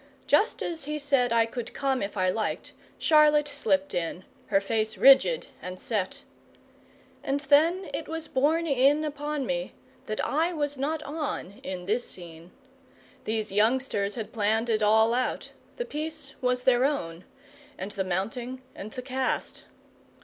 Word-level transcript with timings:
Just 0.25 0.63
as 0.63 0.85
he 0.85 0.97
said 0.97 1.31
I 1.31 1.45
could 1.45 1.75
come 1.75 2.01
if 2.01 2.17
I 2.17 2.27
liked, 2.27 2.71
Charlotte 2.97 3.47
slipped 3.47 3.93
in, 3.93 4.25
her 4.47 4.59
face 4.59 4.97
rigid 4.97 5.45
and 5.61 5.79
set. 5.79 6.23
And 7.23 7.41
then 7.41 7.87
it 7.93 8.07
was 8.07 8.27
borne 8.27 8.65
in 8.65 9.05
upon 9.05 9.45
me 9.45 9.73
that 10.07 10.19
I 10.25 10.53
was 10.53 10.75
not 10.75 11.03
on 11.03 11.59
in 11.61 11.85
this 11.85 12.09
scene. 12.09 12.49
These 13.25 13.51
youngsters 13.51 14.15
had 14.15 14.33
planned 14.33 14.71
it 14.71 14.81
all 14.81 15.13
out, 15.13 15.51
the 15.77 15.85
piece 15.85 16.33
was 16.41 16.63
their 16.63 16.83
own, 16.83 17.23
and 17.77 17.91
the 17.91 18.03
mounting, 18.03 18.63
and 18.73 18.89
the 18.93 19.03
cast. 19.03 19.65